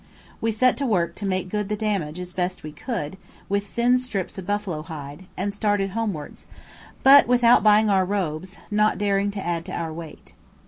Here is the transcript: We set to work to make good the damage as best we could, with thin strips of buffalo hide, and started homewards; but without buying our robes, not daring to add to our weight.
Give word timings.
We 0.41 0.51
set 0.51 0.77
to 0.77 0.85
work 0.87 1.13
to 1.13 1.27
make 1.27 1.47
good 1.47 1.69
the 1.69 1.75
damage 1.75 2.19
as 2.19 2.33
best 2.33 2.63
we 2.63 2.71
could, 2.71 3.17
with 3.47 3.67
thin 3.67 3.99
strips 3.99 4.39
of 4.39 4.47
buffalo 4.47 4.81
hide, 4.81 5.25
and 5.37 5.53
started 5.53 5.91
homewards; 5.91 6.47
but 7.03 7.27
without 7.27 7.61
buying 7.61 7.87
our 7.87 8.03
robes, 8.03 8.57
not 8.71 8.97
daring 8.97 9.29
to 9.29 9.45
add 9.45 9.63
to 9.65 9.71
our 9.73 9.93
weight. 9.93 10.33